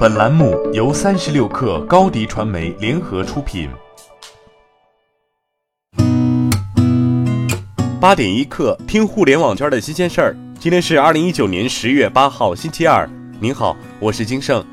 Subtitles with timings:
[0.00, 3.68] 本栏目由三十六氪高低传媒联合出品。
[8.00, 10.36] 八点一刻，听互联网圈的新鲜事儿。
[10.58, 13.06] 今天是二零一九年十月八号，星期二。
[13.38, 14.64] 您好，我是金盛。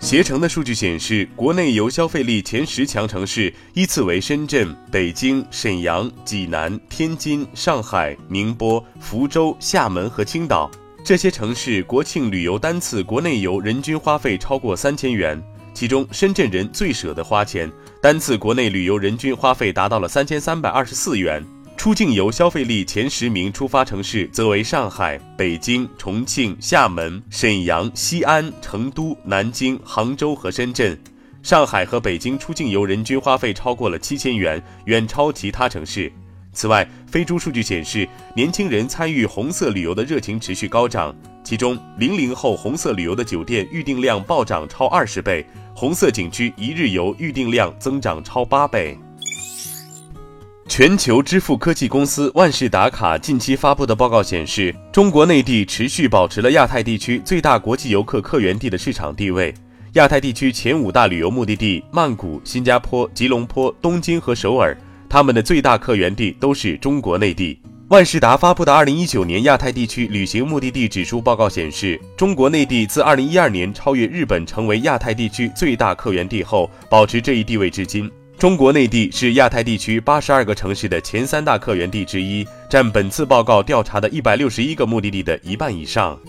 [0.00, 10.68] 携程的数据显示，国内游消费力前十强城市依次为深圳、北京、沈阳、济南、天津、上海、宁波、福州、厦门和青岛。
[11.06, 15.40] 这些城市国庆旅游单次国内游人均花费超过三千元，
[15.72, 17.70] 其中深圳人最舍得花钱，
[18.02, 21.40] 单次国内旅游人均花费达到了三千三百二十四元。
[21.76, 30.98] 出境游消费力前十名出发城市则为上海、北京、重庆、厦门、沈阳、西安、成都、南京、杭州和深圳。
[31.40, 36.10] 上海和北京出境游人均花费超过了七千元，远超其他城市。
[36.56, 48.96] 此外，飞猪数据显示，年轻人参与红色旅游的热情持续高涨，其中零零后红色旅游的酒店预订量暴涨超二十倍，红色景区一日游预订量增长超八倍。
[50.66, 59.52] 全球支付科技公司万事达卡近期发布的报告显示，中国内地持续保持了亚太地区最大国际游客客源地的市场地位。
[59.92, 64.74] 亚太地区前五大旅游目的地曼谷、新加坡、吉隆坡、东京和首尔。
[65.16, 67.58] 他们的最大客源地都是中国内地。
[67.88, 78.12] 万事达发布的《二零一九年亚太地区旅行目的地指数报告》显示，中国内地自二零一二年超越日本成为亚太地区最大客源地后，保持这一地位至今。
[78.36, 86.20] 中国内地是亚太地区八十二个城市的前三大客源地之一，占本次报告调查的一百六十一个目的地的一半以上。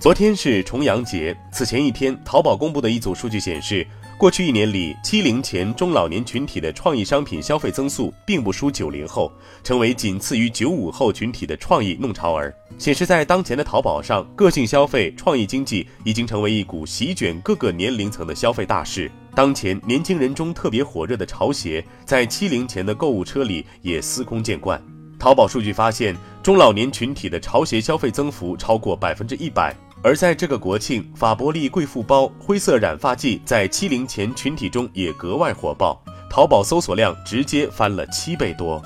[0.00, 3.86] 昨天是重阳节，此前一天，淘宝公布的一组数据显示。
[4.18, 9.30] 过去一年里，七零前中老年群体的创意商品消费增速并不输九零后，
[9.62, 12.52] 成为仅次于九五后群体的创意弄潮儿。
[12.78, 19.08] 显示在当前的淘宝上，个性消费、创意经济已经成为一股席卷各个年龄层的消费大势。
[19.36, 24.82] 当前年轻人中特别火热的潮鞋，在七零前的购物车里也司空见惯。
[25.16, 29.76] 淘宝数据发现，中老年群体的潮鞋消费增幅超过百分之一百。
[30.00, 36.00] 而在这个国庆，法伯利贵妇包、灰色染发剂在七零前群体中也格外火爆，
[36.30, 38.80] 淘宝搜索量直接翻了七倍多。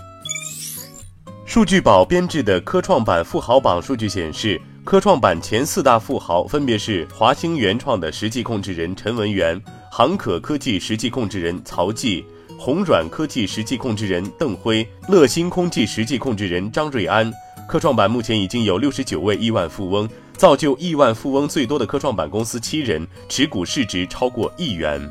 [1.44, 12.24] 数据宝编制的科创板富豪榜数据显示，科创板前四大富豪分别是华兴原创的实际控制人陈文元、航可科技实际控制人曹继、
[12.58, 17.30] 红软科技实际控制人邓辉、乐星空气实际控制人张瑞安。
[17.68, 20.08] 科创板目前已经有六十九位亿万富翁。
[20.36, 25.10] 造就亿万富翁最多的科创板公司七人，持股市值超过亿元。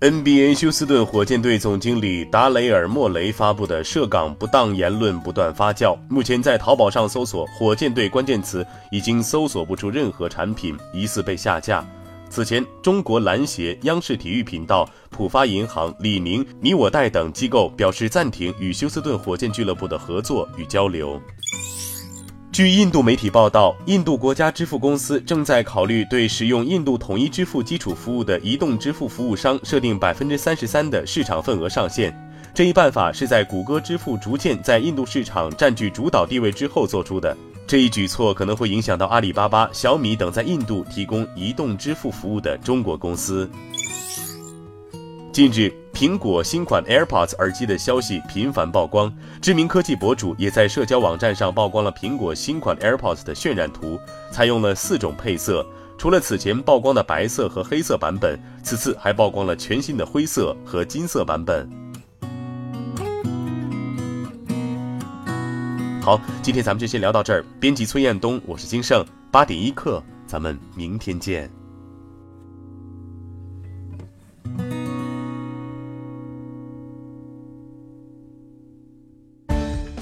[0.00, 11.82] NBA 休斯顿火箭队总经理达雷尔·莫雷发布的涉港不当言论不断发酵，目前在淘宝上搜索“火箭队”关键词，已经搜索不出任何产品，疑似被下架。
[12.28, 21.18] 此前，中国篮协、央视体育频道、浦发银行、李宁、你我贷等机构表示暂停与休斯顿火箭俱乐部的合作与交流。
[22.56, 32.10] 据印度媒体报道，印度国家支付公司正在考虑对使用印度统一支付基础服务的移动支付服务商设定百分之三十三的市场份额上限。
[32.54, 37.36] 这一办法是在谷歌支付逐渐在印度市场占据主导地位之后做出的。
[37.66, 43.46] 这一举措可能会影响到阿里巴巴、小米等在印度提供移动支付服务的中国公司。
[45.30, 53.98] 近日，苹果新款 AirPods 耳机的消息频繁曝光，知名科技博主也在社交网站上曝光了苹果新款 AirPods 的渲染图，
[54.30, 61.66] 采用了四种配色，除了此前曝光的白色和黑色版本，此次还曝光了全新的灰色和金色版本。
[66.02, 67.42] 好，今天咱们就先聊到这儿。
[67.58, 71.50] 编辑崔彦东，我是金盛，八点一刻，咱们明天见。